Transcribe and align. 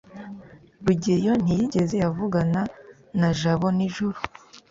rugeyo 0.85 1.31
ntiyigeze 1.41 1.97
avugana 2.09 2.61
na 3.19 3.29
jabo 3.39 3.67
nijoro 3.77 4.19